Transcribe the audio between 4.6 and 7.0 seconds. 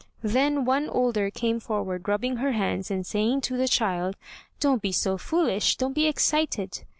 be so foolish, don't be excited.'